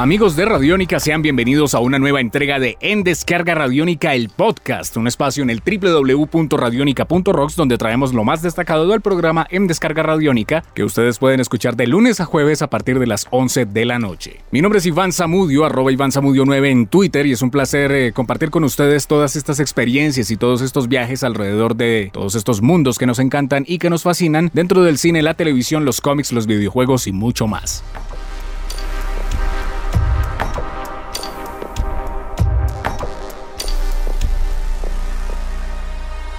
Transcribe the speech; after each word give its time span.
Amigos 0.00 0.34
de 0.34 0.46
Radiónica, 0.46 0.98
sean 0.98 1.20
bienvenidos 1.20 1.74
a 1.74 1.80
una 1.80 1.98
nueva 1.98 2.22
entrega 2.22 2.58
de 2.58 2.78
En 2.80 3.04
Descarga 3.04 3.54
Radiónica, 3.54 4.14
el 4.14 4.30
podcast, 4.30 4.96
un 4.96 5.06
espacio 5.06 5.42
en 5.42 5.50
el 5.50 5.60
www.radionica.rocks 5.60 7.54
donde 7.54 7.76
traemos 7.76 8.14
lo 8.14 8.24
más 8.24 8.40
destacado 8.40 8.88
del 8.88 9.02
programa 9.02 9.46
En 9.50 9.66
Descarga 9.66 10.02
Radiónica, 10.02 10.64
que 10.74 10.84
ustedes 10.84 11.18
pueden 11.18 11.40
escuchar 11.40 11.76
de 11.76 11.86
lunes 11.86 12.18
a 12.22 12.24
jueves 12.24 12.62
a 12.62 12.70
partir 12.70 12.98
de 12.98 13.06
las 13.06 13.26
11 13.30 13.66
de 13.66 13.84
la 13.84 13.98
noche. 13.98 14.40
Mi 14.50 14.62
nombre 14.62 14.78
es 14.78 14.86
Iván 14.86 15.12
Zamudio, 15.12 15.66
arroba 15.66 15.92
Iván 15.92 16.12
Zamudio 16.12 16.46
9 16.46 16.70
en 16.70 16.86
Twitter 16.86 17.26
y 17.26 17.32
es 17.32 17.42
un 17.42 17.50
placer 17.50 17.92
eh, 17.92 18.12
compartir 18.14 18.48
con 18.48 18.64
ustedes 18.64 19.06
todas 19.06 19.36
estas 19.36 19.60
experiencias 19.60 20.30
y 20.30 20.38
todos 20.38 20.62
estos 20.62 20.88
viajes 20.88 21.22
alrededor 21.24 21.76
de 21.76 22.08
todos 22.10 22.36
estos 22.36 22.62
mundos 22.62 22.96
que 22.96 23.04
nos 23.04 23.18
encantan 23.18 23.66
y 23.66 23.76
que 23.76 23.90
nos 23.90 24.04
fascinan 24.04 24.50
dentro 24.54 24.82
del 24.82 24.96
cine, 24.96 25.20
la 25.20 25.34
televisión, 25.34 25.84
los 25.84 26.00
cómics, 26.00 26.32
los 26.32 26.46
videojuegos 26.46 27.06
y 27.06 27.12
mucho 27.12 27.46
más. 27.46 27.84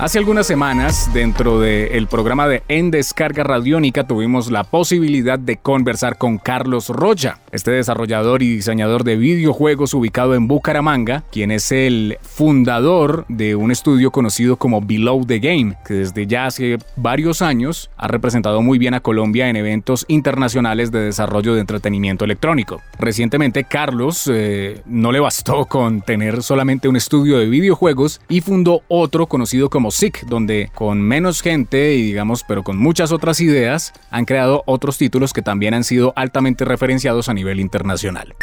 Hace 0.02 0.18
algunas 0.18 0.48
semanas, 0.48 1.12
dentro 1.14 1.60
del 1.60 2.08
programa 2.08 2.48
de 2.48 2.64
En 2.68 2.90
Descarga 2.90 3.44
Radiónica, 3.44 4.08
tuvimos 4.08 4.50
la 4.50 4.64
posibilidad 4.64 5.38
de 5.38 5.58
conversar 5.58 6.18
con 6.18 6.40
Carlos 6.40 6.90
Rocha, 6.90 7.38
este 7.52 7.70
desarrollador 7.70 8.42
y 8.42 8.50
diseñador 8.50 9.03
de 9.03 9.16
videojuegos 9.16 9.94
ubicado 9.94 10.34
en 10.34 10.48
Bucaramanga, 10.48 11.23
quien 11.31 11.52
es 11.52 11.72
el 11.72 12.17
fundador 12.23 13.25
de 13.30 13.56
un 13.56 13.70
estudio 13.70 14.09
conocido 14.09 14.56
como 14.56 14.81
Below 14.81 15.23
the 15.28 15.38
Game, 15.38 15.75
que 15.86 15.94
desde 15.94 16.25
ya 16.25 16.47
hace 16.47 16.80
varios 16.95 17.44
años 17.44 17.92
ha 17.95 18.08
representado 18.08 18.64
muy 18.64 18.80
bien 18.80 18.95
a 18.95 19.02
Colombia 19.02 19.50
en 19.50 19.56
eventos 19.56 20.06
internacionales 20.08 20.92
de 20.92 21.02
desarrollo 21.02 21.53
de 21.53 21.62
entretenimiento 21.62 22.25
electrónico. 22.25 22.81
Recientemente, 22.97 23.66
Carlos 23.66 24.28
eh, 24.34 24.81
no 24.88 25.12
le 25.12 25.20
bastó 25.20 25.68
con 25.68 26.02
tener 26.02 26.42
solamente 26.42 26.88
un 26.88 26.95
estudio 26.95 27.38
de 27.38 27.45
videojuegos 27.45 28.20
y 28.30 28.42
fundó 28.42 28.81
otro 28.88 29.28
conocido 29.28 29.70
como 29.70 29.91
SIC, 29.92 30.25
donde 30.25 30.72
con 30.73 31.02
menos 31.02 31.42
gente 31.42 31.94
y 31.94 32.02
digamos, 32.02 32.44
pero 32.47 32.64
con 32.64 32.78
muchas 32.78 33.11
otras 33.11 33.42
ideas, 33.42 33.94
han 34.09 34.25
creado 34.25 34.64
otros 34.66 34.97
títulos 34.97 35.34
que 35.34 35.42
también 35.42 35.73
han 35.73 35.84
sido 35.84 36.14
altamente 36.16 36.66
referenciados 36.66 37.30
a 37.30 37.34
nivel 37.34 37.59
internacional. 37.59 38.36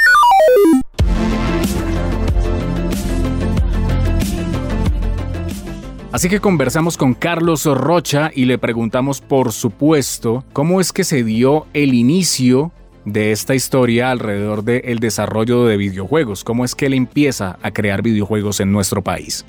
Así 6.10 6.28
que 6.30 6.40
conversamos 6.40 6.96
con 6.96 7.12
Carlos 7.14 7.66
Rocha 7.66 8.30
y 8.34 8.46
le 8.46 8.56
preguntamos, 8.56 9.20
por 9.20 9.52
supuesto, 9.52 10.44
cómo 10.52 10.80
es 10.80 10.92
que 10.92 11.04
se 11.04 11.22
dio 11.22 11.66
el 11.74 11.92
inicio 11.92 12.72
de 13.04 13.30
esta 13.30 13.54
historia 13.54 14.10
alrededor 14.10 14.64
del 14.64 14.98
desarrollo 15.00 15.66
de 15.66 15.76
videojuegos, 15.76 16.44
cómo 16.44 16.64
es 16.64 16.74
que 16.74 16.86
él 16.86 16.94
empieza 16.94 17.58
a 17.62 17.70
crear 17.72 18.02
videojuegos 18.02 18.60
en 18.60 18.72
nuestro 18.72 19.02
país 19.02 19.44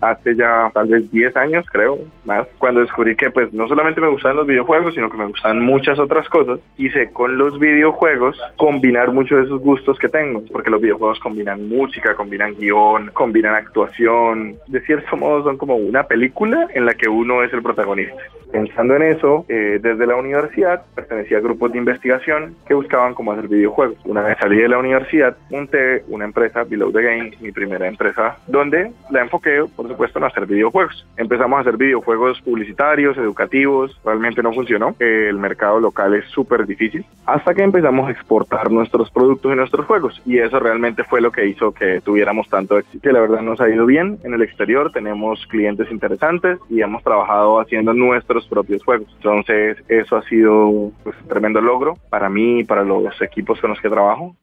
hace 0.00 0.36
ya 0.36 0.70
tal 0.72 0.88
vez 0.88 1.10
10 1.10 1.36
años, 1.36 1.66
creo, 1.70 1.98
más, 2.24 2.46
cuando 2.58 2.80
descubrí 2.80 3.16
que 3.16 3.30
pues 3.30 3.52
no 3.52 3.68
solamente 3.68 4.00
me 4.00 4.08
gustan 4.08 4.36
los 4.36 4.46
videojuegos, 4.46 4.94
sino 4.94 5.10
que 5.10 5.16
me 5.16 5.26
gustan 5.26 5.60
muchas 5.60 5.98
otras 5.98 6.28
cosas, 6.28 6.60
hice 6.76 7.10
con 7.12 7.38
los 7.38 7.58
videojuegos 7.58 8.38
combinar 8.56 9.12
muchos 9.12 9.38
de 9.38 9.44
esos 9.44 9.60
gustos 9.60 9.98
que 9.98 10.08
tengo, 10.08 10.42
porque 10.52 10.70
los 10.70 10.80
videojuegos 10.80 11.18
combinan 11.20 11.68
música, 11.68 12.14
combinan 12.14 12.54
guion, 12.54 13.10
combinan 13.12 13.54
actuación, 13.54 14.56
de 14.66 14.80
cierto 14.80 15.16
modo 15.16 15.44
son 15.44 15.56
como 15.56 15.76
una 15.76 16.04
película 16.04 16.68
en 16.74 16.86
la 16.86 16.94
que 16.94 17.08
uno 17.08 17.42
es 17.42 17.52
el 17.52 17.62
protagonista. 17.62 18.22
Pensando 18.50 18.96
en 18.96 19.02
eso, 19.02 19.44
eh, 19.48 19.78
desde 19.80 20.06
la 20.06 20.16
universidad 20.16 20.82
pertenecía 20.94 21.38
a 21.38 21.40
grupos 21.40 21.72
de 21.72 21.78
investigación 21.78 22.56
que 22.66 22.74
buscaban 22.74 23.14
cómo 23.14 23.32
hacer 23.32 23.48
videojuegos. 23.48 23.98
Una 24.04 24.22
vez 24.22 24.38
salí 24.40 24.56
de 24.56 24.68
la 24.68 24.78
universidad, 24.78 25.36
monté 25.50 26.02
una 26.08 26.24
empresa, 26.24 26.64
Below 26.64 26.92
the 26.92 27.02
Game, 27.02 27.32
mi 27.40 27.52
primera 27.52 27.86
empresa, 27.86 28.38
donde 28.46 28.90
la 29.10 29.22
enfoqué, 29.22 29.64
por 29.76 29.88
supuesto, 29.88 30.18
en 30.18 30.24
hacer 30.24 30.46
videojuegos. 30.46 31.06
Empezamos 31.16 31.58
a 31.58 31.60
hacer 31.60 31.76
videojuegos 31.76 32.40
publicitarios, 32.40 33.16
educativos, 33.18 34.00
realmente 34.04 34.42
no 34.42 34.52
funcionó. 34.52 34.94
El 34.98 35.36
mercado 35.36 35.80
local 35.80 36.14
es 36.14 36.24
súper 36.26 36.66
difícil. 36.66 37.04
Hasta 37.26 37.54
que 37.54 37.62
empezamos 37.62 38.08
a 38.08 38.12
exportar 38.12 38.70
nuestros 38.70 39.10
productos 39.10 39.52
y 39.52 39.56
nuestros 39.56 39.86
juegos. 39.86 40.22
Y 40.24 40.38
eso 40.38 40.58
realmente 40.58 41.04
fue 41.04 41.20
lo 41.20 41.30
que 41.30 41.46
hizo 41.46 41.72
que 41.72 42.00
tuviéramos 42.00 42.48
tanto 42.48 42.78
éxito. 42.78 43.02
Que 43.02 43.12
la 43.12 43.20
verdad 43.20 43.42
nos 43.42 43.60
ha 43.60 43.68
ido 43.68 43.84
bien 43.86 44.18
en 44.24 44.34
el 44.34 44.42
exterior, 44.42 44.90
tenemos 44.92 45.46
clientes 45.46 45.90
interesantes 45.90 46.58
y 46.70 46.80
hemos 46.80 47.02
trabajado 47.02 47.60
haciendo 47.60 47.92
nuestros 47.92 48.37
propios 48.46 48.84
juegos. 48.84 49.08
Entonces, 49.16 49.76
eso 49.88 50.16
ha 50.16 50.22
sido 50.22 50.92
pues, 51.02 51.16
un 51.20 51.28
tremendo 51.28 51.60
logro 51.60 51.94
para 52.10 52.28
mí 52.28 52.60
y 52.60 52.64
para 52.64 52.84
los 52.84 53.20
equipos 53.20 53.60
con 53.60 53.70
los 53.70 53.80
que 53.80 53.88
trabajo. 53.88 54.36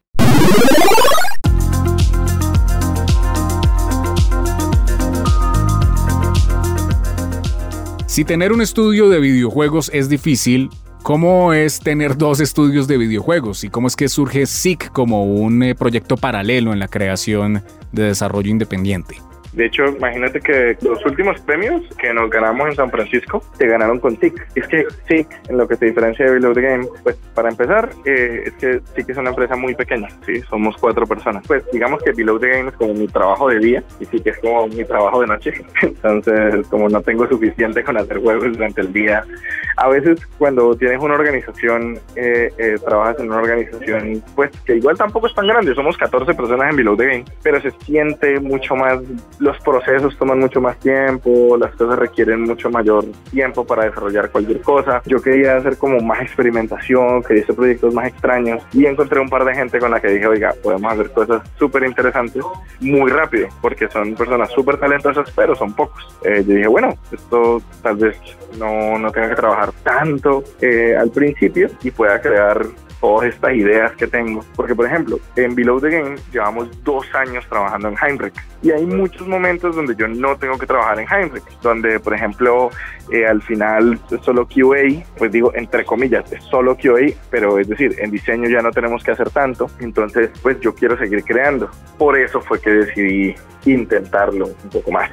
Si 8.16 8.24
tener 8.24 8.50
un 8.50 8.62
estudio 8.62 9.10
de 9.10 9.20
videojuegos 9.20 9.90
es 9.92 10.08
difícil, 10.08 10.70
¿cómo 11.02 11.52
es 11.52 11.80
tener 11.80 12.16
dos 12.16 12.40
estudios 12.40 12.88
de 12.88 12.96
videojuegos? 12.96 13.62
¿Y 13.62 13.68
cómo 13.68 13.88
es 13.88 13.94
que 13.94 14.08
surge 14.08 14.46
SIC 14.46 14.90
como 14.90 15.26
un 15.26 15.62
eh, 15.62 15.74
proyecto 15.74 16.16
paralelo 16.16 16.72
en 16.72 16.78
la 16.78 16.88
creación 16.88 17.62
de 17.92 18.04
desarrollo 18.04 18.50
independiente? 18.50 19.16
De 19.56 19.64
hecho, 19.64 19.86
imagínate 19.86 20.38
que 20.40 20.76
los 20.82 21.04
últimos 21.06 21.40
premios 21.40 21.82
que 21.96 22.12
nos 22.12 22.28
ganamos 22.28 22.68
en 22.68 22.74
San 22.74 22.90
Francisco 22.90 23.42
se 23.56 23.66
ganaron 23.66 23.98
con 23.98 24.14
TIC. 24.14 24.46
Es 24.54 24.68
que 24.68 24.86
TIC, 25.08 25.26
en 25.48 25.56
lo 25.56 25.66
que 25.66 25.76
se 25.76 25.86
diferencia 25.86 26.30
de 26.30 26.54
the 26.54 26.60
Game, 26.60 26.86
pues 27.02 27.16
para 27.34 27.48
empezar, 27.48 27.88
eh, 28.04 28.42
es 28.44 28.52
que 28.54 28.80
TIC 28.94 29.10
es 29.10 29.16
una 29.16 29.30
empresa 29.30 29.56
muy 29.56 29.74
pequeña, 29.74 30.08
¿sí? 30.26 30.42
Somos 30.50 30.76
cuatro 30.76 31.06
personas. 31.06 31.42
Pues 31.46 31.64
digamos 31.72 32.02
que 32.02 32.12
Below 32.12 32.38
the 32.38 32.48
Game 32.48 32.68
es 32.68 32.76
como 32.76 32.92
mi 32.92 33.08
trabajo 33.08 33.48
de 33.48 33.58
día 33.58 33.82
y 33.98 34.04
TIC 34.04 34.26
es 34.26 34.38
como 34.40 34.68
mi 34.68 34.84
trabajo 34.84 35.22
de 35.22 35.26
noche. 35.26 35.54
Entonces, 35.82 36.66
como 36.68 36.90
no 36.90 37.00
tengo 37.00 37.26
suficiente 37.26 37.82
con 37.82 37.96
hacer 37.96 38.18
juegos 38.18 38.52
durante 38.52 38.82
el 38.82 38.92
día, 38.92 39.24
a 39.78 39.88
veces 39.88 40.20
cuando 40.36 40.76
tienes 40.76 41.00
una 41.00 41.14
organización, 41.14 41.98
eh, 42.14 42.50
eh, 42.58 42.76
trabajas 42.84 43.18
en 43.20 43.30
una 43.30 43.38
organización, 43.38 44.22
pues 44.34 44.50
que 44.66 44.76
igual 44.76 44.98
tampoco 44.98 45.28
es 45.28 45.34
tan 45.34 45.46
grande, 45.46 45.74
somos 45.74 45.96
14 45.96 46.34
personas 46.34 46.70
en 46.70 46.76
Below 46.76 46.96
the 46.96 47.06
Game, 47.06 47.24
pero 47.42 47.60
se 47.62 47.70
siente 47.86 48.38
mucho 48.40 48.76
más 48.76 48.98
los 49.46 49.58
procesos 49.60 50.18
toman 50.18 50.40
mucho 50.40 50.60
más 50.60 50.76
tiempo, 50.80 51.56
las 51.56 51.72
cosas 51.76 51.98
requieren 51.98 52.42
mucho 52.42 52.68
mayor 52.68 53.04
tiempo 53.30 53.64
para 53.64 53.84
desarrollar 53.84 54.30
cualquier 54.30 54.60
cosa. 54.60 55.00
Yo 55.06 55.22
quería 55.22 55.56
hacer 55.56 55.78
como 55.78 56.00
más 56.00 56.20
experimentación, 56.20 57.22
quería 57.22 57.44
hacer 57.44 57.54
proyectos 57.54 57.94
más 57.94 58.08
extraños 58.08 58.62
y 58.72 58.86
encontré 58.86 59.20
un 59.20 59.28
par 59.28 59.44
de 59.44 59.54
gente 59.54 59.78
con 59.78 59.92
la 59.92 60.00
que 60.00 60.08
dije, 60.08 60.26
oiga, 60.26 60.52
podemos 60.60 60.92
hacer 60.92 61.12
cosas 61.12 61.42
súper 61.58 61.84
interesantes 61.84 62.42
muy 62.80 63.10
rápido, 63.10 63.48
porque 63.62 63.86
son 63.88 64.14
personas 64.14 64.50
súper 64.50 64.78
talentosas, 64.78 65.30
pero 65.36 65.54
son 65.54 65.72
pocos. 65.74 66.18
Eh, 66.24 66.42
yo 66.44 66.54
dije, 66.54 66.66
bueno, 66.66 66.94
esto 67.12 67.62
tal 67.82 67.96
vez 67.96 68.18
no, 68.58 68.98
no 68.98 69.12
tenga 69.12 69.28
que 69.28 69.36
trabajar 69.36 69.70
tanto 69.84 70.42
eh, 70.60 70.96
al 70.98 71.10
principio 71.10 71.68
y 71.84 71.92
pueda 71.92 72.20
crear 72.20 72.66
todas 73.00 73.34
estas 73.34 73.54
ideas 73.54 73.92
que 73.92 74.06
tengo. 74.06 74.44
Porque, 74.54 74.74
por 74.74 74.86
ejemplo, 74.86 75.18
en 75.36 75.54
Below 75.54 75.80
the 75.80 75.90
Game 75.90 76.16
llevamos 76.32 76.68
dos 76.84 77.06
años 77.14 77.46
trabajando 77.48 77.88
en 77.88 77.96
Heinrich 77.96 78.34
y 78.62 78.70
hay 78.70 78.86
muchos 78.86 79.26
momentos 79.26 79.76
donde 79.76 79.94
yo 79.96 80.08
no 80.08 80.36
tengo 80.36 80.58
que 80.58 80.66
trabajar 80.66 80.98
en 80.98 81.06
Heinrich, 81.08 81.44
donde, 81.62 82.00
por 82.00 82.14
ejemplo, 82.14 82.70
eh, 83.10 83.26
al 83.26 83.42
final 83.42 84.00
es 84.10 84.20
solo 84.22 84.46
QA, 84.46 85.04
pues 85.16 85.30
digo, 85.30 85.52
entre 85.54 85.84
comillas, 85.84 86.30
es 86.32 86.42
solo 86.44 86.76
QA, 86.76 87.12
pero 87.30 87.58
es 87.58 87.68
decir, 87.68 87.94
en 87.98 88.10
diseño 88.10 88.48
ya 88.48 88.62
no 88.62 88.70
tenemos 88.70 89.04
que 89.04 89.12
hacer 89.12 89.30
tanto, 89.30 89.70
entonces, 89.80 90.30
pues 90.42 90.58
yo 90.60 90.74
quiero 90.74 90.98
seguir 90.98 91.22
creando. 91.24 91.70
Por 91.98 92.18
eso 92.18 92.40
fue 92.40 92.60
que 92.60 92.70
decidí 92.70 93.34
intentarlo 93.64 94.46
un 94.46 94.70
poco 94.70 94.90
más. 94.90 95.10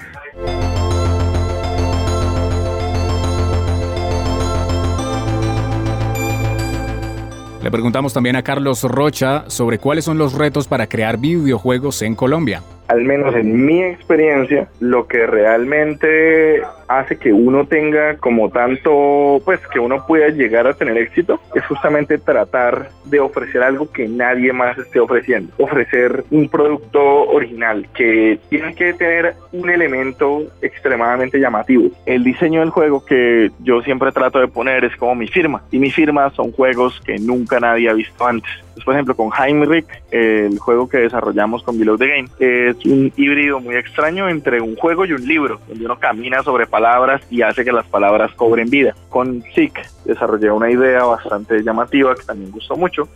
Le 7.63 7.71
preguntamos 7.71 8.13
también 8.13 8.36
a 8.36 8.44
Carlos 8.44 8.83
Rocha 8.83 9.45
sobre 9.48 9.80
cuáles 9.80 10.04
son 10.04 10.18
los 10.18 10.33
retos 10.33 10.68
para 10.68 10.88
crear 10.88 11.18
videojuegos 11.18 12.01
en 12.01 12.13
Colombia. 12.13 12.62
Al 12.89 13.06
menos 13.06 13.33
en 13.36 13.65
mi 13.65 13.81
experiencia, 13.81 14.68
lo 14.81 15.07
que 15.07 15.25
realmente 15.25 16.62
hace 16.88 17.18
que 17.18 17.33
uno 17.33 17.65
tenga 17.65 18.18
como 18.18 18.50
tanto, 18.50 19.41
pues 19.45 19.59
que 19.68 19.80
uno 19.80 20.06
pueda 20.06 20.30
llegar 20.30 20.68
a 20.68 20.74
tener 20.74 20.97
éxito, 20.97 21.39
es 21.56 21.65
justamente 21.65 22.18
tratar 22.18 22.89
de 23.06 23.19
ofrecer 23.19 23.63
algo 23.63 23.91
que 23.91 24.07
nadie 24.07 24.53
más 24.53 24.77
esté 24.77 25.00
ofreciendo. 25.00 25.53
Ofrecer 25.57 26.24
un 26.31 26.50
producto 26.50 27.01
original 27.30 27.88
que 27.94 28.39
tiene 28.50 28.74
que 28.75 28.94
tener 28.94 29.35
un 29.51 29.69
elemento 29.69 30.44
extremadamente 30.62 31.39
llamativo. 31.39 31.89
El 32.06 32.24
diseño 32.24 32.62
del 32.62 32.69
juego 32.69 33.06
que 33.06 33.51
yo 33.59 33.81
siempre 33.81 34.12
trato 34.12 34.39
de 34.39 34.47
poner 34.47 34.85
es 34.85 34.95
como 34.95 35.15
mi 35.15 35.27
firma. 35.27 35.63
Y 35.71 35.80
mi 35.80 35.91
firma 35.91 36.30
son 36.31 36.51
juegos 36.51 37.00
que 37.06 37.18
nunca 37.18 37.59
nadie 37.59 37.89
ha 37.89 37.94
visto 37.94 38.25
antes. 38.25 38.51
Pues, 38.74 38.85
por 38.85 38.94
ejemplo, 38.95 39.15
con 39.15 39.30
Heinrich, 39.31 39.85
el 40.12 40.57
juego 40.57 40.89
que 40.89 40.97
desarrollamos 40.97 41.63
con 41.63 41.77
Below 41.77 41.97
the 41.97 42.07
Game, 42.07 42.27
es 42.39 42.83
un 42.85 43.12
híbrido 43.15 43.59
muy 43.59 43.75
extraño 43.75 44.27
entre 44.30 44.62
un 44.62 44.75
juego 44.75 45.06
y 45.06 45.13
un 45.13 45.25
libro, 45.25 45.59
donde 45.68 45.85
uno 45.85 46.00
camina 46.00 46.41
sobre 46.41 46.65
palabras 46.74 47.22
y 47.30 47.44
hace 47.44 47.64
que 47.64 47.72
las 47.72 47.86
palabras 47.86 48.31
cobren 48.34 48.68
vida. 48.68 48.96
Con 49.13 49.44
Zik 49.54 49.80
desarrollé 50.06 50.50
una 50.50 50.71
idea 50.71 51.04
bastante 51.04 51.62
llamativa 51.62 52.15
que 52.15 52.24
también 52.24 52.50
gustó 52.50 52.75
mucho, 52.75 53.07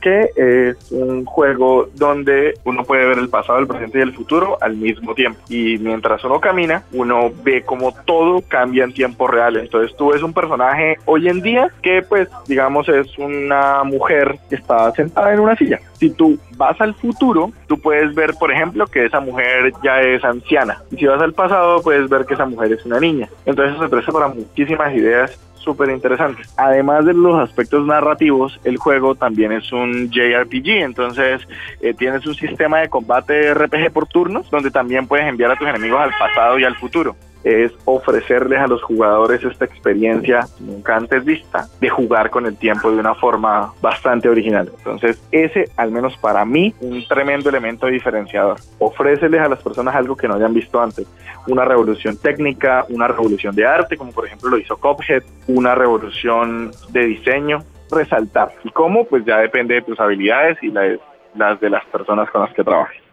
que 0.00 0.30
es 0.36 0.90
un 0.90 1.26
juego 1.26 1.90
donde 1.94 2.54
uno 2.64 2.82
puede 2.84 3.04
ver 3.04 3.18
el 3.18 3.28
pasado, 3.28 3.58
el 3.58 3.66
presente 3.66 3.98
y 3.98 4.02
el 4.02 4.14
futuro 4.14 4.56
al 4.62 4.74
mismo 4.74 5.14
tiempo. 5.14 5.38
Y 5.50 5.76
mientras 5.76 6.24
uno 6.24 6.40
camina, 6.40 6.84
uno 6.92 7.30
ve 7.42 7.62
como 7.62 7.92
todo 8.06 8.42
cambia 8.48 8.84
en 8.84 8.94
tiempo 8.94 9.26
real. 9.26 9.58
Entonces 9.58 9.94
tú 9.98 10.12
ves 10.12 10.22
un 10.22 10.32
personaje 10.32 10.96
hoy 11.04 11.28
en 11.28 11.42
día 11.42 11.68
que 11.82 12.00
pues 12.00 12.26
digamos 12.48 12.88
es 12.88 13.18
una 13.18 13.84
mujer 13.84 14.38
que 14.48 14.56
está 14.56 14.92
sentada 14.92 15.34
en 15.34 15.40
una 15.40 15.56
silla. 15.56 15.78
Si 15.98 16.10
tú 16.10 16.38
vas 16.56 16.80
al 16.80 16.94
futuro, 16.94 17.52
tú 17.66 17.78
puedes 17.80 18.14
ver, 18.14 18.34
por 18.38 18.52
ejemplo, 18.52 18.86
que 18.86 19.06
esa 19.06 19.20
mujer 19.20 19.72
ya 19.82 20.00
es 20.00 20.24
anciana. 20.24 20.82
Y 20.90 20.96
si 20.96 21.06
vas 21.06 21.20
al 21.20 21.32
pasado, 21.32 21.82
puedes 21.82 22.08
ver 22.08 22.24
que 22.26 22.34
esa 22.34 22.46
mujer 22.46 22.72
es 22.72 22.84
una 22.84 23.00
niña. 23.00 23.28
Entonces 23.46 23.78
se 23.78 23.88
presta 23.88 24.12
para 24.12 24.28
muchísimas 24.28 24.94
ideas 24.94 25.33
súper 25.64 25.90
interesantes. 25.90 26.52
Además 26.56 27.04
de 27.06 27.14
los 27.14 27.40
aspectos 27.40 27.86
narrativos, 27.86 28.60
el 28.64 28.76
juego 28.76 29.14
también 29.14 29.52
es 29.52 29.72
un 29.72 30.10
JRPG, 30.10 30.82
entonces 30.82 31.42
eh, 31.80 31.94
tienes 31.94 32.26
un 32.26 32.34
sistema 32.34 32.80
de 32.80 32.88
combate 32.88 33.54
RPG 33.54 33.92
por 33.92 34.06
turnos, 34.06 34.50
donde 34.50 34.70
también 34.70 35.06
puedes 35.06 35.26
enviar 35.26 35.50
a 35.50 35.56
tus 35.56 35.68
enemigos 35.68 36.00
al 36.00 36.12
pasado 36.18 36.58
y 36.58 36.64
al 36.64 36.76
futuro 36.76 37.16
es 37.44 37.72
ofrecerles 37.84 38.58
a 38.58 38.66
los 38.66 38.82
jugadores 38.82 39.44
esta 39.44 39.66
experiencia 39.66 40.46
nunca 40.60 40.96
antes 40.96 41.24
vista 41.24 41.66
de 41.80 41.88
jugar 41.88 42.30
con 42.30 42.46
el 42.46 42.56
tiempo 42.56 42.90
de 42.90 42.98
una 42.98 43.14
forma 43.14 43.72
bastante 43.80 44.28
original. 44.28 44.70
Entonces, 44.78 45.22
ese, 45.30 45.70
al 45.76 45.92
menos 45.92 46.16
para 46.16 46.44
mí, 46.44 46.74
un 46.80 47.06
tremendo 47.06 47.50
elemento 47.50 47.86
diferenciador. 47.86 48.56
Ofréceles 48.78 49.40
a 49.40 49.48
las 49.48 49.62
personas 49.62 49.94
algo 49.94 50.16
que 50.16 50.26
no 50.26 50.34
hayan 50.34 50.54
visto 50.54 50.80
antes. 50.80 51.06
Una 51.46 51.64
revolución 51.64 52.16
técnica, 52.16 52.86
una 52.88 53.06
revolución 53.06 53.54
de 53.54 53.66
arte, 53.66 53.96
como 53.96 54.12
por 54.12 54.26
ejemplo 54.26 54.50
lo 54.50 54.58
hizo 54.58 54.78
Cophead, 54.78 55.22
una 55.46 55.74
revolución 55.74 56.70
de 56.90 57.04
diseño, 57.04 57.58
resaltar. 57.90 58.52
¿Y 58.64 58.70
cómo? 58.70 59.04
Pues 59.04 59.24
ya 59.24 59.38
depende 59.38 59.74
de 59.74 59.82
tus 59.82 60.00
habilidades 60.00 60.56
y 60.62 60.70
las 60.70 61.60
de 61.60 61.70
las 61.70 61.84
personas 61.86 62.30
con 62.30 62.42
las 62.42 62.54
que 62.54 62.64
trabajes. 62.64 63.03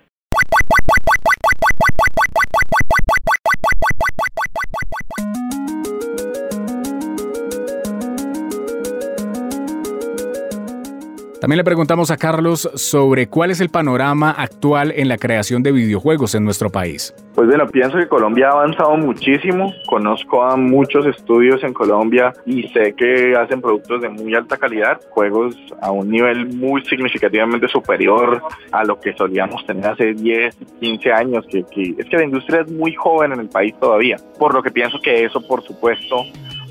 También 11.41 11.57
le 11.57 11.63
preguntamos 11.63 12.11
a 12.11 12.17
Carlos 12.17 12.69
sobre 12.75 13.25
cuál 13.25 13.49
es 13.49 13.61
el 13.61 13.69
panorama 13.69 14.29
actual 14.29 14.93
en 14.95 15.07
la 15.07 15.17
creación 15.17 15.63
de 15.63 15.71
videojuegos 15.71 16.35
en 16.35 16.45
nuestro 16.45 16.69
país. 16.69 17.15
Pues 17.33 17.47
bueno, 17.47 17.65
pienso 17.65 17.97
que 17.97 18.07
Colombia 18.07 18.49
ha 18.49 18.51
avanzado 18.51 18.95
muchísimo. 18.95 19.73
Conozco 19.87 20.43
a 20.43 20.55
muchos 20.55 21.03
estudios 21.07 21.63
en 21.63 21.73
Colombia 21.73 22.31
y 22.45 22.67
sé 22.67 22.93
que 22.93 23.33
hacen 23.35 23.59
productos 23.59 24.03
de 24.03 24.09
muy 24.09 24.35
alta 24.35 24.55
calidad, 24.55 25.01
juegos 25.09 25.55
a 25.81 25.89
un 25.89 26.11
nivel 26.11 26.45
muy 26.45 26.85
significativamente 26.85 27.67
superior 27.69 28.43
a 28.71 28.83
lo 28.83 28.99
que 28.99 29.11
solíamos 29.13 29.65
tener 29.65 29.87
hace 29.87 30.13
10, 30.13 30.55
15 30.79 31.11
años. 31.11 31.43
Que, 31.49 31.63
que 31.63 31.95
es 31.97 32.05
que 32.07 32.17
la 32.17 32.25
industria 32.25 32.61
es 32.61 32.71
muy 32.71 32.93
joven 32.93 33.31
en 33.31 33.39
el 33.39 33.49
país 33.49 33.73
todavía, 33.79 34.17
por 34.37 34.53
lo 34.53 34.61
que 34.61 34.69
pienso 34.69 34.99
que 35.01 35.25
eso, 35.25 35.41
por 35.41 35.63
supuesto, 35.63 36.17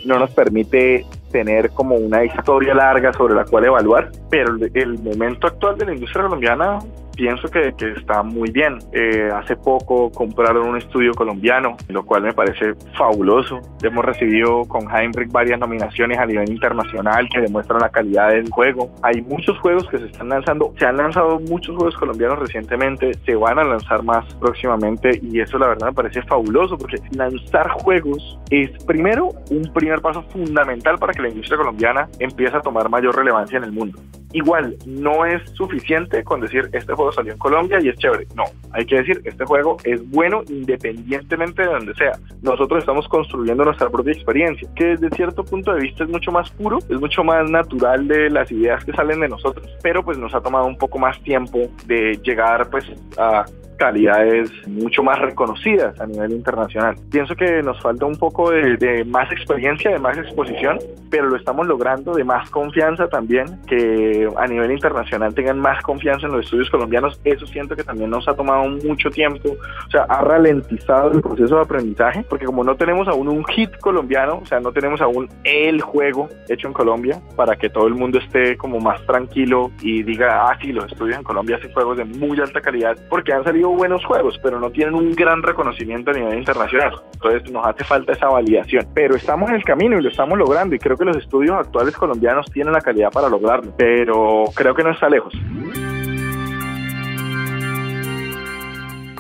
no 0.05 0.21
nos 0.21 0.31
permite 0.31 1.05
tener 1.31 1.71
como 1.71 1.97
una 1.97 2.25
historia 2.25 2.75
larga 2.75 3.13
sobre 3.13 3.35
la 3.35 3.45
cual 3.45 3.65
evaluar, 3.65 4.11
pero 4.31 4.57
el 4.75 4.99
momento 4.99 5.47
actual 5.47 5.79
de 5.79 5.87
la 5.87 5.95
industria 5.95 6.25
colombiana 6.25 6.79
pienso 7.17 7.49
que, 7.49 7.73
que 7.77 7.93
está 7.93 8.23
muy 8.23 8.51
bien. 8.51 8.79
Eh, 8.93 9.29
hace 9.35 9.57
poco 9.57 10.11
compraron 10.11 10.69
un 10.69 10.77
estudio 10.77 11.13
colombiano, 11.15 11.77
lo 11.89 12.05
cual 12.05 12.23
me 12.23 12.33
parece 12.33 12.75
fabuloso. 12.97 13.61
Hemos 13.83 14.05
recibido 14.05 14.65
con 14.65 14.89
Heinrich 14.91 15.31
varias 15.31 15.59
nominaciones 15.59 16.19
a 16.19 16.27
nivel 16.27 16.51
internacional 16.51 17.29
que 17.33 17.41
demuestran 17.41 17.81
la 17.81 17.91
calidad 17.91 18.31
del 18.31 18.51
juego. 18.51 18.91
Hay 19.03 19.23
muchos 19.23 19.59
juegos 19.59 19.89
que 19.89 19.99
se 19.99 20.07
están 20.07 20.29
lanzando, 20.29 20.73
se 20.79 20.87
han 20.87 20.97
lanzado 20.97 21.41
muchos 21.41 21.77
juegos 21.77 21.97
colombianos 21.97 22.39
recientemente, 22.39 23.13
se 23.25 23.35
van 23.35 23.59
a 23.59 23.65
lanzar 23.65 24.03
más 24.03 24.25
próximamente 24.35 25.21
y 25.23 25.41
eso 25.41 25.59
la 25.59 25.69
verdad 25.69 25.89
me 25.89 25.93
parece 25.95 26.23
fabuloso 26.23 26.77
porque 26.77 26.97
lanzar 27.13 27.69
juegos 27.71 28.39
es 28.51 28.71
primero 28.85 29.29
un 29.51 29.73
primer 29.73 30.01
paso 30.01 30.23
fundamental 30.25 30.99
para 30.99 31.13
que 31.13 31.23
la 31.23 31.29
industria 31.29 31.59
colombiana 31.59 32.09
empiece 32.19 32.57
a 32.57 32.61
tomar 32.61 32.89
mayor 32.89 33.17
relevancia 33.17 33.59
en 33.59 33.65
el 33.65 33.73
mundo. 33.73 34.01
Igual, 34.33 34.77
no 34.87 35.27
es 35.27 35.43
suficiente 35.55 36.23
con 36.23 36.41
decir 36.41 36.69
este 36.73 36.93
juego 36.93 37.10
salió 37.13 37.33
en 37.33 37.39
Colombia 37.39 37.79
y 37.81 37.89
es 37.89 37.97
chévere. 37.97 38.27
No, 38.35 38.45
hay 38.73 38.85
que 38.85 38.97
decir 38.97 39.21
este 39.25 39.45
juego 39.45 39.77
es 39.85 40.09
bueno 40.11 40.43
independientemente 40.49 41.63
de 41.63 41.69
donde 41.69 41.95
sea. 41.95 42.13
Nosotros 42.43 42.81
estamos 42.81 43.07
construyendo 43.09 43.65
nuestra 43.65 43.89
propia 43.91 44.13
experiencia, 44.13 44.69
que 44.75 44.97
desde 44.97 45.11
cierto 45.11 45.45
punto 45.45 45.73
de 45.73 45.83
vista 45.83 46.05
es 46.05 46.11
mucho 46.11 46.33
más 46.33 46.51
puro, 46.51 46.79
es 46.89 47.01
mucho 47.01 47.23
más 47.25 47.49
natural 47.51 48.07
de 48.09 48.31
las 48.31 48.51
ideas 48.53 48.85
que 48.85 48.93
salen 48.93 49.21
de 49.21 49.29
nosotros, 49.29 49.69
pero 49.83 50.05
pues 50.05 50.19
nos 50.19 50.35
ha 50.35 50.41
tomado 50.41 50.67
un 50.67 50.77
poco 50.77 50.99
más 50.99 51.21
tiempo 51.23 51.59
de 51.87 52.19
llegar 52.23 52.69
pues 52.71 52.85
a 53.19 53.45
calidades 53.81 54.53
mucho 54.69 55.03
más 55.03 55.19
reconocidas 55.19 55.99
a 55.99 56.07
nivel 56.07 56.33
internacional. 56.33 56.97
Pienso 57.11 57.35
que 57.35 57.63
nos 57.63 57.81
falta 57.81 58.05
un 58.05 58.17
poco 58.17 58.51
de, 58.51 59.07
más 59.07 59.33
experiencia, 59.33 59.91
de 59.91 59.99
más 59.99 60.19
exposición, 60.19 60.79
pero 61.09 61.31
lo 61.31 61.37
estamos 61.37 61.67
logrando 61.67 62.13
de 62.13 62.23
más 62.23 62.51
confianza 62.51 63.09
también, 63.09 63.47
que 63.67 64.29
a 64.37 64.47
nivel 64.47 64.71
internacional 64.73 65.35
tengan 65.35 65.59
más 65.59 65.83
confianza 65.83 66.27
en 66.27 66.33
los 66.33 66.45
estudios 66.45 66.69
colombianos. 66.69 67.19
Eso 67.25 67.47
siento 67.47 67.75
que 67.75 67.83
también 67.83 68.11
nos 68.11 68.29
ha 68.29 68.35
tomado 68.35 68.69
mucho 68.69 69.09
tiempo, 69.09 69.49
o 69.49 69.91
sea, 69.91 70.03
ha 70.03 70.21
ralentizado 70.21 71.13
el 71.13 71.23
proceso 71.23 71.57
de 71.57 71.63
aprendizaje, 71.63 72.23
porque 72.29 72.45
como 72.45 72.63
no 72.63 72.77
tenemos 72.77 73.09
aún 73.09 73.29
un 73.29 73.43
hit 73.47 73.75
colombiano, 73.79 74.41
o 74.43 74.47
sea, 74.47 74.61
no 74.61 74.73
tenemos 74.73 75.01
aún 75.01 75.27
el 75.45 75.81
juego 75.81 76.29
hecho 76.51 76.67
en 76.67 76.75
Colombia 76.75 77.19
para 77.35 77.57
que 77.57 77.71
todo 77.71 77.87
el 77.87 77.95
mundo 77.95 78.19
esté 78.19 78.59
como 78.59 78.79
más 78.79 79.01
tranquilo 79.07 79.71
y 79.81 80.03
diga, 80.03 80.51
ah, 80.51 80.59
sí, 80.61 80.71
los 80.71 80.85
estudios 80.93 81.17
en 81.17 81.25
Colombia 81.25 81.57
hacen 81.57 81.73
juegos 81.73 81.97
de 81.97 82.05
muy 82.05 82.39
alta 82.39 82.61
calidad, 82.61 82.95
porque 83.09 83.33
han 83.33 83.43
salido 83.43 83.70
buenos 83.77 84.05
juegos, 84.05 84.39
pero 84.43 84.61
no 84.61 84.71
tienen 84.71 84.95
un 84.95 85.13
gran 85.13 85.43
reconocimiento 85.43 86.11
a 86.11 86.15
nivel 86.15 86.39
internacional. 86.39 87.01
Entonces 87.13 87.51
nos 87.51 87.67
hace 87.67 87.85
falta 87.85 88.13
esa 88.13 88.29
validación. 88.29 88.87
Pero 88.95 89.17
estamos 89.17 89.51
en 89.51 89.57
el 89.57 89.65
camino 89.65 89.99
y 89.99 90.03
lo 90.03 90.09
estamos 90.09 90.39
logrando 90.39 90.75
y 90.75 90.79
creo 90.79 90.97
que 90.97 91.05
los 91.05 91.17
estudios 91.17 91.57
actuales 91.57 91.97
colombianos 91.97 92.47
tienen 92.53 92.73
la 92.73 92.81
calidad 92.81 93.11
para 93.11 93.29
lograrlo, 93.29 93.73
pero 93.77 94.45
creo 94.55 94.75
que 94.75 94.83
no 94.83 94.91
está 94.91 95.09
lejos. 95.09 95.35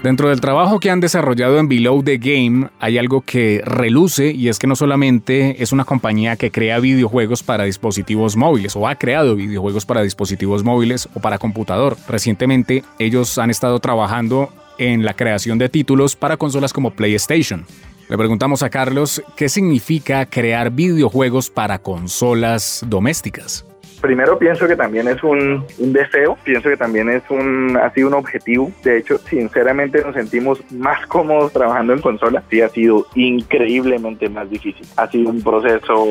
Dentro 0.02 0.30
del 0.30 0.40
trabajo 0.40 0.80
que 0.80 0.90
han 0.90 1.00
desarrollado 1.00 1.59
en 1.59 1.69
Below 1.69 2.02
the 2.02 2.16
Game 2.16 2.71
hay 2.78 2.97
algo 2.97 3.21
que 3.21 3.61
reluce 3.66 4.30
y 4.33 4.49
es 4.49 4.59
que 4.59 4.66
no 4.66 4.75
solamente 4.75 5.62
es 5.62 5.73
una 5.73 5.85
compañía 5.85 6.37
que 6.37 6.50
crea 6.50 6.78
videojuegos 6.78 7.42
para 7.42 7.64
dispositivos 7.64 8.35
móviles 8.35 8.75
o 8.76 8.88
ha 8.88 8.95
creado 8.95 9.37
videojuegos 9.37 9.85
para 9.85 10.00
dispositivos 10.00 10.64
móviles 10.64 11.07
o 11.14 11.21
para 11.21 11.37
computador. 11.37 11.99
Recientemente 12.09 12.83
ellos 12.99 13.37
han 13.37 13.50
estado 13.50 13.78
trabajando 13.78 14.50
en 14.78 15.04
la 15.04 15.12
creación 15.12 15.59
de 15.59 15.69
títulos 15.69 16.16
para 16.16 16.38
consolas 16.38 16.73
como 16.73 16.92
PlayStation. 16.92 17.66
Le 18.09 18.16
preguntamos 18.16 18.62
a 18.62 18.71
Carlos 18.71 19.23
qué 19.37 19.50
significa 19.50 20.25
crear 20.25 20.71
videojuegos 20.71 21.50
para 21.50 21.78
consolas 21.78 22.83
domésticas 22.88 23.66
primero 24.00 24.38
pienso 24.38 24.66
que 24.66 24.76
también 24.76 25.09
es 25.09 25.23
un, 25.23 25.64
deseo, 25.78 26.37
pienso 26.42 26.69
que 26.69 26.76
también 26.76 27.09
es 27.11 27.23
un, 27.30 27.76
ha 27.76 27.90
sido 27.90 28.09
un 28.09 28.14
objetivo. 28.14 28.73
De 28.83 28.99
hecho, 28.99 29.19
sinceramente 29.19 30.02
nos 30.02 30.14
sentimos 30.14 30.61
más 30.73 31.07
cómodos 31.07 31.52
trabajando 31.52 31.92
en 31.92 32.00
consola. 32.00 32.42
Sí, 32.50 32.61
ha 32.61 32.69
sido 32.69 33.07
increíblemente 33.14 34.28
más 34.28 34.50
difícil. 34.50 34.87
Ha 34.97 35.09
sido 35.09 35.30
un 35.30 35.42
proceso 35.42 36.07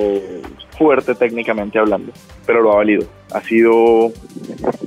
fuerte 0.78 1.16
técnicamente 1.16 1.80
hablando, 1.80 2.14
pero 2.46 2.62
lo 2.62 2.74
ha 2.74 2.78
valido. 2.78 3.06
Ha 3.34 3.42
sido 3.42 4.12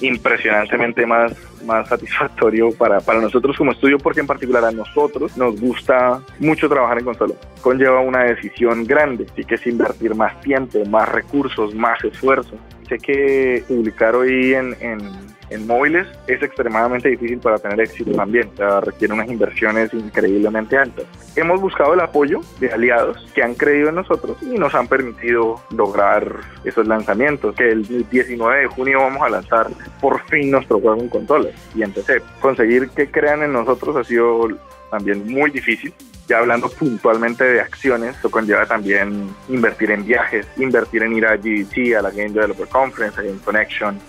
impresionantemente 0.00 1.06
más, 1.06 1.32
más 1.66 1.88
satisfactorio 1.88 2.72
para, 2.72 3.00
para 3.00 3.20
nosotros 3.20 3.56
como 3.56 3.72
estudio, 3.72 3.98
porque 3.98 4.20
en 4.20 4.26
particular 4.26 4.64
a 4.64 4.72
nosotros 4.72 5.36
nos 5.36 5.60
gusta 5.60 6.20
mucho 6.40 6.68
trabajar 6.68 6.98
en 6.98 7.04
consola. 7.04 7.34
Conlleva 7.60 8.00
una 8.00 8.24
decisión 8.24 8.84
grande, 8.84 9.26
sí 9.36 9.44
que 9.44 9.56
es 9.56 9.66
invertir 9.66 10.14
más 10.14 10.40
tiempo, 10.40 10.84
más 10.86 11.08
recursos, 11.08 11.74
más 11.74 12.02
esfuerzo 12.04 12.58
sé 12.92 12.98
que 12.98 13.64
publicar 13.66 14.14
hoy 14.14 14.54
en, 14.54 14.76
en, 14.80 15.66
móviles 15.66 16.06
es 16.26 16.42
extremadamente 16.42 17.10
difícil 17.10 17.38
para 17.38 17.58
tener 17.58 17.78
éxito 17.78 18.10
también, 18.12 18.48
o 18.54 18.56
sea, 18.56 18.80
requiere 18.80 19.12
unas 19.12 19.28
inversiones 19.28 19.92
increíblemente 19.92 20.78
altas. 20.78 21.04
Hemos 21.36 21.60
buscado 21.60 21.92
el 21.92 22.00
apoyo 22.00 22.40
de 22.58 22.72
aliados 22.72 23.30
que 23.34 23.42
han 23.42 23.54
creído 23.54 23.90
en 23.90 23.96
nosotros 23.96 24.38
y 24.40 24.58
nos 24.58 24.74
han 24.74 24.88
permitido 24.88 25.60
lograr 25.70 26.40
esos 26.64 26.86
lanzamientos, 26.86 27.54
que 27.54 27.70
el 27.70 27.86
19 28.08 28.60
de 28.60 28.66
junio 28.66 29.00
vamos 29.00 29.22
a 29.22 29.28
lanzar 29.28 29.68
por 30.00 30.22
fin 30.28 30.50
nuestro 30.50 30.80
juego 30.80 31.02
en 31.02 31.10
consolas 31.10 31.52
y 31.74 31.82
empecé. 31.82 32.22
Conseguir 32.40 32.88
que 32.88 33.10
crean 33.10 33.42
en 33.42 33.52
nosotros 33.52 33.94
ha 33.96 34.04
sido 34.04 34.48
también 34.90 35.30
muy 35.30 35.50
difícil. 35.50 35.92
Hablando 36.34 36.68
puntualmente 36.68 37.44
de 37.44 37.60
acciones, 37.60 38.16
eso 38.16 38.30
conlleva 38.30 38.66
también 38.66 39.28
invertir 39.48 39.90
en 39.90 40.04
viajes, 40.04 40.46
invertir 40.56 41.02
en 41.02 41.12
ir 41.12 41.26
a 41.26 41.36
GDC, 41.36 41.96
a 41.96 42.02
la 42.02 42.10
Game 42.10 42.30
Developer 42.30 42.68
Conference, 42.68 43.20
a 43.20 43.22
Game 43.22 43.38
Connection, 43.44 44.00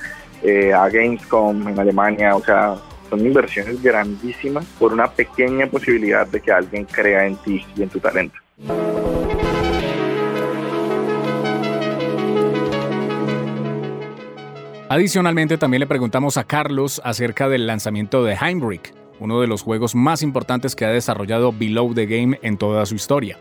eh, 0.42 0.74
a 0.74 0.90
Gamescom 0.90 1.68
en 1.68 1.80
Alemania, 1.80 2.36
o 2.36 2.44
sea, 2.44 2.76
son 3.10 3.26
inversiones 3.26 3.82
grandísimas 3.82 4.66
por 4.80 4.94
una 4.94 5.08
pequeña 5.10 5.68
posibilidad 5.68 6.26
de 6.26 6.42
que 6.42 6.52
alguien 6.52 6.86
crea 6.86 7.26
en 7.26 7.36
ti 7.38 7.66
y 7.76 7.84
en 7.84 7.90
tu 7.90 8.00
talento. 8.00 8.38
Adicionalmente, 14.90 15.58
también 15.58 15.80
le 15.80 15.88
preguntamos 15.88 16.38
a 16.38 16.44
Carlos 16.44 17.02
acerca 17.04 17.50
del 17.50 17.66
lanzamiento 17.66 18.24
de 18.24 18.36
Heimbrick, 18.36 18.94
uno 19.20 19.42
de 19.42 19.48
los 19.48 19.62
juegos 19.62 19.96
más 19.96 20.22
importantes 20.22 20.76
que 20.76 20.86
ha 20.86 20.90
desarrollado 20.90 21.54
Below 21.54 21.94
the 21.94 22.06
Game 22.06 22.40
en 22.42 22.58
toda 22.58 22.86
su 22.86 22.96
historia 22.96 23.40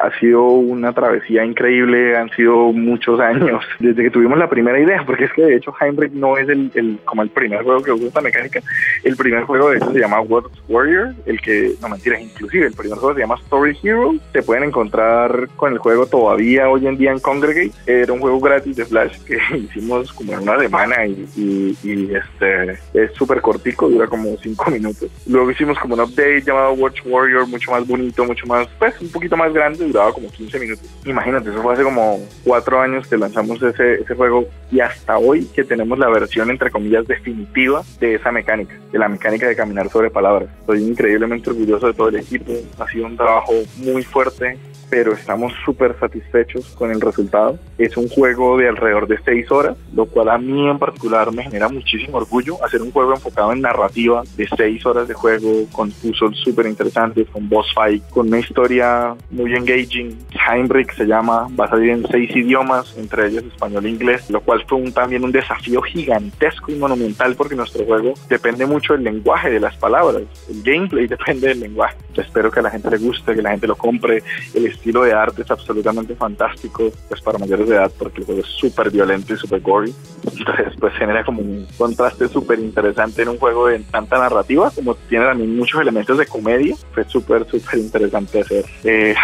ha 0.00 0.18
sido 0.18 0.44
una 0.44 0.92
travesía 0.92 1.44
increíble, 1.44 2.16
han 2.16 2.30
sido 2.30 2.72
muchos 2.72 3.20
años 3.20 3.64
desde 3.78 4.04
que 4.04 4.10
tuvimos 4.10 4.38
la 4.38 4.48
primera 4.48 4.78
idea, 4.78 5.02
porque 5.04 5.24
es 5.24 5.32
que 5.32 5.42
de 5.42 5.56
hecho 5.56 5.74
Heinrich 5.80 6.12
no 6.12 6.36
es 6.36 6.48
el, 6.48 6.98
como 7.04 7.22
el 7.22 7.30
primer 7.30 7.62
juego 7.62 7.82
que 7.82 7.92
usa 7.92 8.08
esta 8.08 8.20
mecánica, 8.20 8.60
el 9.04 9.16
primer 9.16 9.44
juego 9.44 9.70
de 9.70 9.78
hecho 9.78 9.92
se 9.92 10.00
llama 10.00 10.20
World 10.20 10.50
Warrior, 10.68 11.14
el 11.26 11.40
que, 11.40 11.72
no 11.80 11.88
mentiras, 11.88 12.20
inclusive 12.20 12.66
el 12.66 12.74
primer 12.74 12.98
juego 12.98 13.14
se 13.14 13.20
llama 13.20 13.36
Story 13.36 13.76
Hero, 13.82 14.14
se 14.32 14.42
pueden 14.42 14.64
encontrar 14.64 15.48
con 15.56 15.72
el 15.72 15.78
juego 15.78 16.06
todavía 16.06 16.68
hoy 16.68 16.86
en 16.86 16.96
día 16.96 17.12
en 17.12 17.20
Congregate, 17.20 17.72
era 17.86 18.12
un 18.12 18.20
juego 18.20 18.40
gratis 18.40 18.76
de 18.76 18.84
Flash 18.84 19.18
que 19.24 19.38
hicimos 19.56 20.12
como 20.12 20.32
en 20.32 20.40
una 20.40 20.58
semana 20.58 21.06
y, 21.06 21.76
este 21.84 22.78
es 22.94 23.12
súper 23.14 23.40
cortico, 23.40 23.88
dura 23.88 24.06
como 24.06 24.36
5 24.36 24.70
minutos. 24.70 25.10
Luego 25.26 25.50
hicimos 25.50 25.78
como 25.78 25.94
un 25.94 26.00
update 26.00 26.42
llamado 26.42 26.72
Watch 26.72 27.00
Warrior, 27.04 27.46
mucho 27.46 27.70
más 27.70 27.86
bonito, 27.86 28.24
mucho 28.24 28.46
más, 28.46 28.68
pues 28.78 29.00
un 29.00 29.10
poquito 29.10 29.36
más 29.36 29.52
grande, 29.52 29.87
duraba 29.88 30.12
como 30.12 30.30
15 30.30 30.58
minutos. 30.58 30.86
Imagínate, 31.04 31.50
eso 31.50 31.62
fue 31.62 31.74
hace 31.74 31.82
como 31.82 32.20
4 32.44 32.80
años 32.80 33.06
que 33.06 33.16
lanzamos 33.16 33.62
ese, 33.62 33.94
ese 34.02 34.14
juego 34.14 34.46
y 34.70 34.80
hasta 34.80 35.18
hoy 35.18 35.46
que 35.46 35.64
tenemos 35.64 35.98
la 35.98 36.08
versión, 36.08 36.50
entre 36.50 36.70
comillas, 36.70 37.06
definitiva 37.06 37.82
de 38.00 38.14
esa 38.14 38.30
mecánica, 38.30 38.78
de 38.92 38.98
la 38.98 39.08
mecánica 39.08 39.48
de 39.48 39.56
caminar 39.56 39.88
sobre 39.90 40.10
palabras. 40.10 40.48
Estoy 40.60 40.84
increíblemente 40.84 41.50
orgulloso 41.50 41.86
de 41.86 41.94
todo 41.94 42.08
el 42.08 42.16
equipo, 42.16 42.52
ha 42.78 42.88
sido 42.88 43.06
un 43.06 43.16
trabajo 43.16 43.52
muy 43.76 44.02
fuerte, 44.02 44.58
pero 44.90 45.12
estamos 45.12 45.52
súper 45.64 45.98
satisfechos 45.98 46.66
con 46.76 46.90
el 46.90 47.00
resultado. 47.00 47.58
Es 47.76 47.96
un 47.96 48.08
juego 48.08 48.56
de 48.58 48.68
alrededor 48.68 49.06
de 49.06 49.18
6 49.24 49.50
horas, 49.50 49.76
lo 49.94 50.06
cual 50.06 50.28
a 50.28 50.38
mí 50.38 50.68
en 50.68 50.78
particular 50.78 51.32
me 51.32 51.44
genera 51.44 51.68
muchísimo 51.68 52.18
orgullo 52.18 52.62
hacer 52.64 52.82
un 52.82 52.92
juego 52.92 53.12
enfocado 53.12 53.52
en 53.52 53.60
narrativa 53.60 54.22
de 54.36 54.48
6 54.56 54.86
horas 54.86 55.08
de 55.08 55.14
juego, 55.14 55.66
con 55.72 55.90
puzzles 55.90 56.38
súper 56.38 56.66
interesantes, 56.66 57.28
con 57.30 57.48
boss 57.48 57.72
fight, 57.74 58.02
con 58.10 58.28
una 58.28 58.40
historia 58.40 59.14
muy 59.30 59.54
engaging. 59.54 60.18
Heinrich 60.48 60.94
se 60.94 61.04
llama, 61.04 61.48
va 61.58 61.66
a 61.66 61.70
salir 61.70 61.90
en 61.90 62.06
6 62.06 62.36
idiomas, 62.36 62.96
entre 62.96 63.28
ellos 63.28 63.44
español 63.44 63.86
e 63.86 63.90
inglés, 63.90 64.30
lo 64.30 64.40
cual 64.40 64.64
fue 64.66 64.78
un, 64.78 64.92
también 64.92 65.24
un 65.24 65.32
desafío 65.32 65.82
gigantesco 65.82 66.72
y 66.72 66.76
monumental 66.76 67.34
porque 67.36 67.54
nuestro 67.54 67.84
juego 67.84 68.14
depende 68.28 68.66
mucho 68.66 68.94
del 68.94 69.04
lenguaje, 69.04 69.50
de 69.50 69.60
las 69.60 69.76
palabras. 69.76 70.22
El 70.48 70.62
gameplay 70.62 71.06
depende 71.08 71.48
del 71.48 71.60
lenguaje. 71.60 71.96
Espero 72.16 72.50
que 72.50 72.60
a 72.60 72.62
la 72.64 72.70
gente 72.70 72.90
le 72.90 72.98
guste, 72.98 73.34
que 73.34 73.42
la 73.42 73.50
gente 73.50 73.66
lo 73.66 73.76
compre. 73.76 74.22
El 74.54 74.66
estilo 74.78 75.02
de 75.02 75.12
arte 75.12 75.42
es 75.42 75.50
absolutamente 75.50 76.14
fantástico, 76.14 76.90
pues 77.08 77.20
para 77.20 77.38
mayores 77.38 77.68
de 77.68 77.74
edad, 77.74 77.92
porque 77.98 78.20
el 78.20 78.26
juego 78.26 78.40
es 78.40 78.46
súper 78.46 78.90
violento 78.90 79.34
y 79.34 79.36
súper 79.36 79.60
gory. 79.60 79.94
Entonces, 80.38 80.74
pues 80.78 80.94
genera 80.94 81.24
como 81.24 81.40
un 81.40 81.66
contraste 81.76 82.28
súper 82.28 82.58
interesante 82.60 83.22
en 83.22 83.28
un 83.30 83.38
juego 83.38 83.66
de 83.66 83.80
tanta 83.80 84.18
narrativa, 84.18 84.70
como 84.74 84.94
tiene 84.94 85.26
también 85.26 85.56
muchos 85.56 85.80
elementos 85.80 86.16
de 86.16 86.26
comedia. 86.26 86.76
Fue 86.92 87.04
súper, 87.04 87.44
súper 87.50 87.78
interesante 87.80 88.40
hacer 88.40 88.64
eh, 88.84 89.14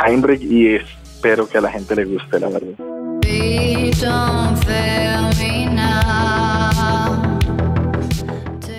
y 0.40 0.75
espero 0.75 1.49
que 1.49 1.58
a 1.58 1.61
la 1.61 1.70
gente 1.70 1.96
le 1.96 2.04
guste, 2.04 2.40
la 2.40 2.49
verdad. 2.49 2.75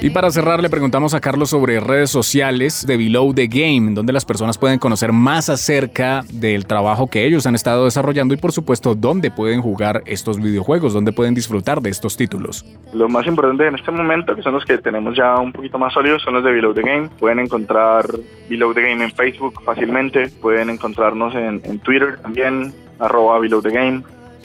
Y 0.06 0.12
para 0.12 0.30
cerrar, 0.30 0.62
le 0.62 0.70
preguntamos 0.70 1.16
a 1.16 1.20
Carlos 1.20 1.50
sobre 1.50 1.80
redes 1.80 2.12
sociales 2.12 2.86
de 2.86 2.96
Below 2.96 3.34
the 3.34 3.48
Game, 3.48 3.96
donde 3.96 4.14
las 4.14 4.24
personas 4.24 4.56
pueden 4.56 4.78
conocer 4.78 5.12
más 5.12 5.50
acerca 5.50 6.24
del 6.32 6.68
trabajo 6.68 7.08
que 7.08 7.26
ellos 7.26 7.48
han 7.48 7.56
estado 7.56 7.86
desarrollando 7.86 8.36
y, 8.36 8.38
por 8.38 8.52
supuesto, 8.52 8.94
dónde 8.94 9.32
pueden 9.32 9.64
jugar 9.64 10.04
estos 10.06 10.40
videojuegos, 10.40 10.94
dónde 10.94 11.12
pueden 11.12 11.34
disfrutar 11.34 11.82
de 11.82 11.90
estos 11.90 12.18
títulos. 12.18 12.64
Lo 12.94 13.10
más 13.10 13.26
importante 13.26 13.66
en 13.66 13.74
este 13.74 13.90
momento, 13.90 14.36
que 14.36 14.44
son 14.44 14.54
los 14.54 14.64
que 14.64 14.78
tenemos 14.78 15.18
ya 15.18 15.40
un 15.40 15.52
poquito 15.52 15.80
más 15.80 15.92
sólidos, 15.92 16.22
son 16.22 16.36
los 16.36 16.44
de 16.44 16.52
Below 16.52 16.76
the 16.76 16.84
Game. 16.84 17.10
Pueden 17.18 17.40
encontrar 17.40 18.06
Below 18.48 18.76
the 18.76 18.84
Game 18.84 19.04
en 19.04 19.12
Facebook 19.12 19.64
fácilmente, 19.64 20.30
pueden 20.40 20.70
encontrarnos 20.70 21.34
en, 21.34 21.80
Twitter 21.80 22.20
también, 22.22 22.76
arroba 23.00 23.40
Below 23.40 23.64
the 23.64 23.72
Game, 23.72 24.04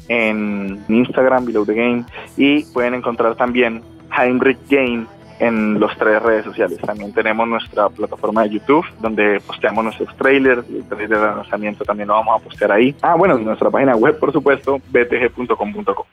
en 0.08 0.82
Instagram 0.88 1.44
Below 1.44 1.66
the 1.66 1.74
Game 1.74 2.04
y 2.38 2.64
pueden 2.72 2.94
encontrar 2.94 3.34
también 3.34 3.82
Heinrich 4.10 4.58
Game 4.70 5.06
en 5.40 5.80
los 5.80 5.96
tres 5.96 6.22
redes 6.22 6.44
sociales. 6.44 6.78
También 6.78 7.12
tenemos 7.12 7.48
nuestra 7.48 7.88
plataforma 7.88 8.42
de 8.42 8.50
YouTube, 8.50 8.84
donde 9.00 9.40
posteamos 9.40 9.82
nuestros 9.82 10.14
trailers, 10.16 10.68
el 10.68 10.84
trailer 10.84 11.18
de 11.18 11.26
lanzamiento 11.26 11.84
también 11.84 12.08
lo 12.08 12.14
vamos 12.14 12.40
a 12.40 12.44
postear 12.44 12.72
ahí. 12.72 12.94
Ah, 13.00 13.14
bueno, 13.16 13.36
nuestra 13.38 13.70
página 13.70 13.96
web, 13.96 14.18
por 14.18 14.32
supuesto, 14.32 14.80
btg.com.co. 14.90 16.06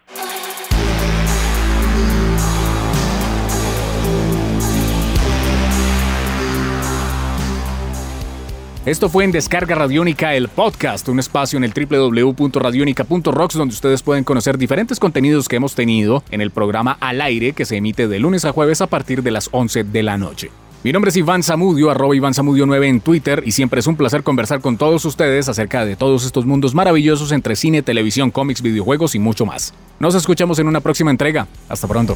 Esto 8.88 9.10
fue 9.10 9.26
en 9.26 9.34
Descarga 9.34 9.76
Radiónica, 9.76 10.34
el 10.34 10.48
podcast, 10.48 11.10
un 11.10 11.20
espacio 11.20 11.58
en 11.58 11.66
el 11.66 11.74
www.radionica.rocks 11.74 13.56
donde 13.56 13.74
ustedes 13.74 14.02
pueden 14.02 14.24
conocer 14.24 14.58
diferentes 14.58 14.98
contenidos 14.98 15.50
que 15.50 15.58
hemos 15.58 15.76
tenido 15.76 16.24
en 16.32 16.40
el 16.40 16.52
programa 16.52 16.96
Al 17.02 17.20
Aire 17.20 17.52
que 17.52 17.66
se 17.66 17.76
emite 17.76 18.08
de 18.08 18.18
lunes 18.18 18.46
a 18.46 18.54
jueves 18.54 18.80
a 18.80 18.88
partir 18.88 19.24
de 19.24 19.32
las 19.32 19.50
11 19.52 19.84
de 19.84 20.04
la 20.04 20.18
noche. 20.18 20.52
Mi 20.86 20.94
nombre 20.94 21.10
es 21.10 21.18
Iván 21.18 21.44
Zamudio, 21.44 21.92
arroba 21.92 22.16
Iván 22.16 22.34
Zamudio 22.34 22.66
9 22.66 22.88
en 22.88 23.02
Twitter 23.02 23.44
y 23.46 23.52
siempre 23.52 23.82
es 23.82 23.88
un 23.88 23.98
placer 23.98 24.24
conversar 24.24 24.62
con 24.62 24.78
todos 24.78 25.04
ustedes 25.04 25.50
acerca 25.50 25.84
de 25.84 25.98
todos 25.98 26.26
estos 26.26 26.46
mundos 26.46 26.74
maravillosos 26.74 27.34
entre 27.34 27.58
cine, 27.58 27.82
televisión, 27.82 28.32
cómics, 28.32 28.62
videojuegos 28.62 29.16
y 29.16 29.20
mucho 29.20 29.46
más. 29.46 29.74
Nos 30.00 30.16
escuchamos 30.16 30.60
en 30.60 30.68
una 30.70 30.80
próxima 30.80 31.12
entrega. 31.12 31.46
Hasta 31.68 31.90
pronto. 31.90 32.16